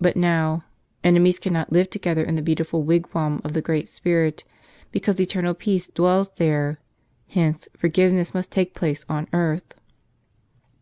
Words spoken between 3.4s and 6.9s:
of the Great Spirit, because eternal peace dwells there.